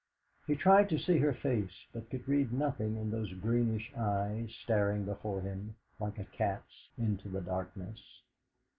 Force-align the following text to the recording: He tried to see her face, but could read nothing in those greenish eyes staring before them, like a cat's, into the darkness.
He 0.47 0.55
tried 0.55 0.89
to 0.89 0.97
see 0.97 1.19
her 1.19 1.31
face, 1.31 1.85
but 1.93 2.09
could 2.09 2.27
read 2.27 2.51
nothing 2.51 2.95
in 2.97 3.11
those 3.11 3.33
greenish 3.35 3.93
eyes 3.95 4.49
staring 4.63 5.05
before 5.05 5.41
them, 5.41 5.75
like 5.99 6.17
a 6.17 6.25
cat's, 6.25 6.89
into 6.97 7.29
the 7.29 7.41
darkness. 7.41 8.01